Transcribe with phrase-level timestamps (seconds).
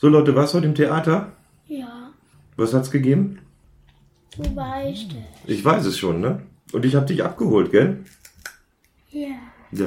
[0.00, 1.32] So Leute, warst du heute im Theater?
[1.66, 2.10] Ja,
[2.56, 3.40] Was hat's gegeben?
[4.36, 5.50] du weißt es.
[5.50, 6.42] Ich weiß es schon, ne?
[6.72, 8.04] Und ich hab dich abgeholt, gell?
[9.10, 9.36] Ja,
[9.72, 9.86] Ja.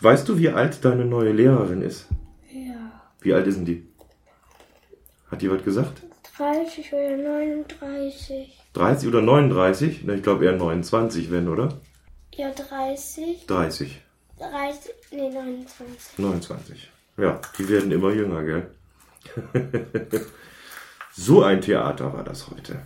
[0.00, 2.06] Weißt du, wie alt deine neue Lehrerin ist?
[2.52, 2.92] ja.
[3.20, 3.84] Wie alt ist denn die?
[5.28, 6.02] Hat die was gesagt?
[6.36, 8.60] 30 oder 39.
[8.74, 10.02] 30 oder 39?
[10.04, 11.80] Na, ich glaube eher 29, wenn, oder?
[12.32, 13.46] Ja, 30.
[13.46, 14.00] 30.
[14.38, 16.18] 30, nee, 29.
[16.18, 16.90] 29.
[17.16, 18.70] Ja, die werden immer jünger, gell?
[21.12, 22.82] so ein Theater war das heute.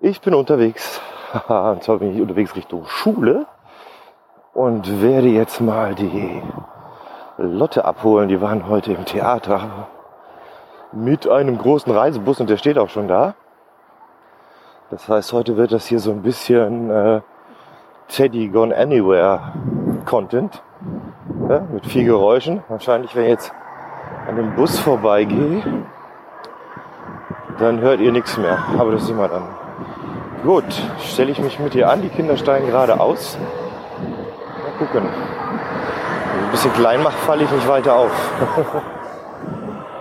[0.00, 1.00] Ich bin unterwegs.
[1.48, 3.46] Und zwar bin ich unterwegs Richtung Schule
[4.52, 6.42] und werde jetzt mal die
[7.38, 8.28] Lotte abholen.
[8.28, 9.88] Die waren heute im Theater
[10.92, 13.34] mit einem großen Reisebus und der steht auch schon da.
[14.90, 17.20] Das heißt, heute wird das hier so ein bisschen äh,
[18.08, 19.54] Teddy Gone Anywhere
[20.04, 20.62] Content.
[21.48, 22.62] Ja, mit viel Geräuschen.
[22.68, 23.54] Wahrscheinlich, wenn jetzt
[24.28, 25.62] an dem Bus vorbeigehe,
[27.58, 28.58] dann hört ihr nichts mehr.
[28.78, 29.48] Aber das wir dann.
[30.42, 30.64] Gut,
[31.00, 32.02] stelle ich mich mit ihr an.
[32.02, 33.38] Die Kinder steigen gerade aus.
[33.38, 35.04] Mal gucken.
[35.04, 38.10] Wenn ich ein bisschen klein mache, falle ich nicht weiter auf.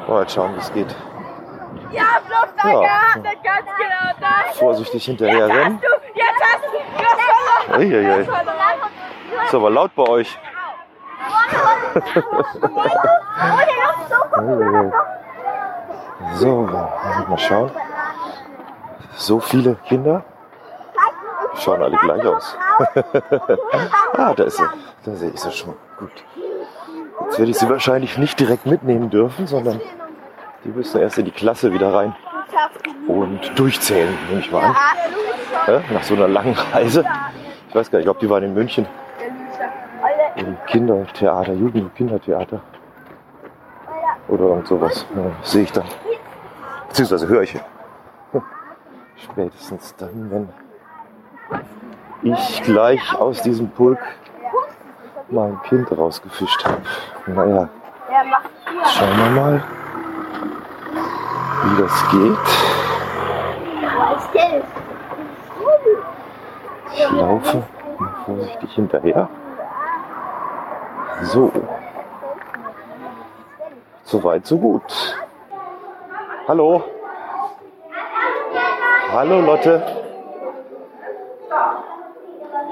[0.08, 0.96] Mal schauen, wie es geht.
[1.92, 2.80] Ja, bloß da Ja.
[2.82, 4.58] gehandelt, ganz genau das.
[4.58, 5.80] Vorsichtig hinterher rennen.
[5.82, 8.28] Du, jetzt hast du, das war doch, Eieiei.
[9.46, 10.40] Ist aber laut bei euch.
[13.42, 14.92] Eieiei.
[16.36, 17.72] So, mal schauen.
[19.16, 20.24] So viele Kinder.
[21.56, 22.58] Schauen alle gleich aus.
[24.18, 24.64] ah, da ist sie.
[25.06, 25.76] Da sehe ich sie schon.
[25.98, 26.12] Gut.
[27.26, 29.82] Jetzt werde ich sie wahrscheinlich nicht direkt mitnehmen dürfen, sondern
[30.64, 32.16] die müssen erst in die Klasse wieder rein
[33.08, 34.76] und durchzählen, nehme ich mal an.
[35.68, 37.06] Ja, nach so einer langen Reise.
[37.70, 38.88] Ich weiß gar nicht, ich glaube, die waren in München.
[40.36, 42.62] Im Kindertheater, Jugend- und Kindertheater.
[44.32, 45.06] Oder irgend sowas.
[45.14, 45.84] Ja, sehe ich dann.
[46.88, 47.60] Beziehungsweise höre ich.
[49.18, 50.50] Spätestens dann, wenn
[52.24, 54.00] ich gleich aus diesem Pulk
[55.30, 56.82] mein Kind rausgefischt habe.
[57.28, 57.70] Naja,
[58.88, 59.64] schauen wir mal,
[61.66, 62.38] wie das geht.
[66.94, 67.64] Ich laufe
[68.26, 69.30] vorsichtig hinterher.
[71.24, 71.52] So.
[74.12, 74.82] Soweit, so gut.
[76.46, 76.84] Hallo.
[79.14, 79.82] Hallo Lotte.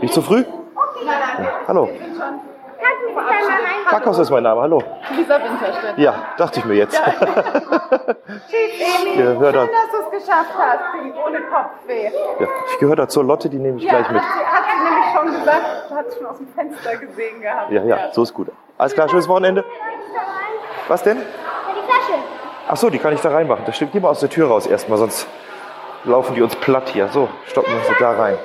[0.01, 0.43] Nicht zu früh?
[1.05, 1.87] Ja, hallo.
[3.89, 4.83] Backhaus ist mein Name, hallo.
[5.15, 5.97] Lisa Winterstedt.
[5.97, 6.99] Ja, dachte ich mir jetzt.
[6.99, 7.05] Ja,
[9.39, 9.61] hör da.
[9.61, 10.81] schön, dass du es geschafft hast,
[11.25, 12.11] ohne Kopfweh.
[12.39, 14.23] Ja, ich gehöre da zur Lotte, die nehme ich Ja, gleich hat mit.
[14.23, 17.71] sie, hat sie nämlich schon gesagt, du hast schon aus dem Fenster gesehen gehabt.
[17.71, 18.49] Ja, ja, so ist gut.
[18.77, 19.63] Alles klar, schönes Wochenende.
[20.89, 21.17] Was denn?
[21.17, 21.23] Die
[21.85, 22.19] Flasche.
[22.67, 23.63] Ach so, die kann ich da reinmachen.
[23.65, 23.93] Das stimmt.
[23.93, 25.27] Geh mal aus der Tür raus erstmal, sonst
[26.03, 27.07] laufen die uns platt hier.
[27.09, 28.37] So, stoppen wir sie da rein.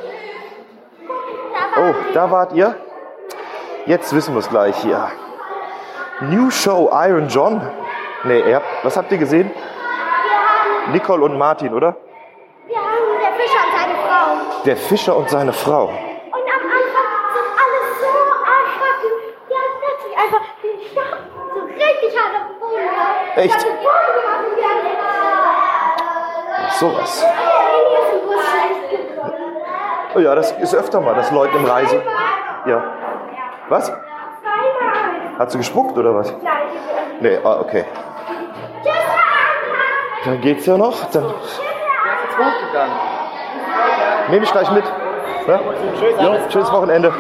[1.77, 2.77] Oh, da wart ihr?
[3.87, 5.11] Jetzt wissen wir es gleich hier.
[6.21, 7.61] New Show Iron John.
[8.25, 9.51] Nee, ihr habt, was habt ihr gesehen?
[10.93, 11.97] Nicole und Martin, oder?
[12.67, 14.63] Wir haben der Fischer und seine Frau.
[14.65, 15.85] Der Fischer und seine Frau.
[15.85, 18.13] Und am Anfang sind alle so
[18.55, 19.13] erschrocken.
[19.49, 21.19] Die haben plötzlich einfach den Stab
[21.55, 23.24] so richtig hart auf den Boden gemacht.
[23.24, 23.24] Echt?
[23.24, 23.51] Die haben den Boden gemacht und die haben den
[26.79, 27.25] Sowas.
[30.15, 32.03] Oh ja, das ist öfter mal, dass Leute im Reise.
[32.67, 32.83] Ja.
[33.69, 33.93] Was?
[35.39, 36.33] Hat sie gespuckt oder was?
[37.21, 37.85] Nee, ah, okay.
[40.25, 41.05] Dann geht's ja noch.
[41.11, 41.35] Dann
[44.31, 44.85] nehme ich gleich mit.
[45.47, 45.61] Ja?
[46.23, 47.13] Jo, schönes Wochenende.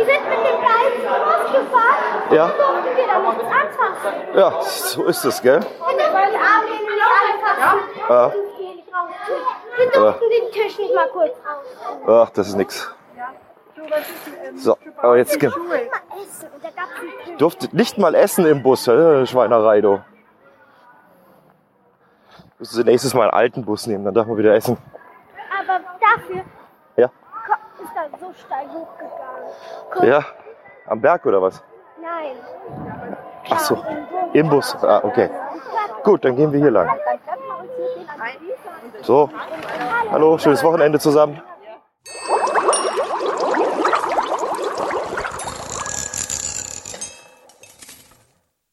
[0.00, 2.32] Die sind mit dem gleichen Bus gefahren.
[2.32, 2.44] Ja.
[2.46, 4.34] Und durften wir da nichts anfassen.
[4.34, 5.56] Ja, so ist es, gell?
[5.56, 7.80] Und das wollten Abend nicht anfassen.
[8.08, 8.28] Ja.
[8.28, 8.50] Durften
[9.76, 12.26] wir durften den Tisch nicht mal kurz raus.
[12.26, 12.94] Ach, das ist nix.
[14.56, 15.58] So, aber jetzt ge- Mal
[16.22, 16.48] essen.
[16.54, 17.36] Und da gab's einen Tisch.
[17.38, 18.86] durfte nicht mal essen im Bus.
[18.88, 20.00] äh, Schweinerei, du.
[22.58, 24.76] Müssen Sie nächstes Mal einen alten Bus nehmen, dann darf man wieder essen.
[25.60, 26.42] Aber dafür
[26.96, 27.08] Ja.
[27.08, 27.54] ko-
[28.40, 29.50] er steil hochgegangen.
[29.90, 30.24] Guck, Ja?
[30.86, 31.62] Am Berg oder was?
[32.00, 32.36] Nein.
[33.50, 33.84] Ach so,
[34.32, 34.76] im Bus.
[34.82, 35.30] Ah, okay.
[36.02, 36.90] Gut, dann gehen wir hier lang.
[39.02, 39.30] So,
[40.10, 41.40] hallo, schönes Wochenende zusammen.